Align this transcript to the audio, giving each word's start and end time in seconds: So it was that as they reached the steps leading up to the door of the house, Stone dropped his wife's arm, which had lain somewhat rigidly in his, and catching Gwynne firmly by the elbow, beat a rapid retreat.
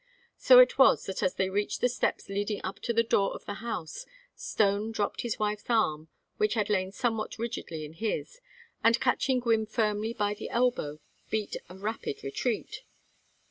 So 0.39 0.57
it 0.57 0.79
was 0.79 1.05
that 1.05 1.21
as 1.21 1.35
they 1.35 1.51
reached 1.51 1.79
the 1.79 1.87
steps 1.87 2.27
leading 2.27 2.59
up 2.63 2.79
to 2.79 2.91
the 2.91 3.03
door 3.03 3.35
of 3.35 3.45
the 3.45 3.53
house, 3.61 4.07
Stone 4.33 4.93
dropped 4.93 5.21
his 5.21 5.37
wife's 5.37 5.69
arm, 5.69 6.07
which 6.37 6.55
had 6.55 6.71
lain 6.71 6.91
somewhat 6.91 7.37
rigidly 7.37 7.85
in 7.85 7.93
his, 7.93 8.41
and 8.83 8.99
catching 8.99 9.39
Gwynne 9.39 9.67
firmly 9.67 10.13
by 10.15 10.33
the 10.33 10.49
elbow, 10.49 11.01
beat 11.29 11.55
a 11.69 11.75
rapid 11.77 12.23
retreat. 12.23 12.81